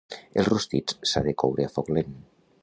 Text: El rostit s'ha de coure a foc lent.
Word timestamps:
El 0.43 0.47
rostit 0.47 0.93
s'ha 1.11 1.23
de 1.27 1.35
coure 1.43 1.69
a 1.69 1.73
foc 1.77 1.93
lent. 1.99 2.17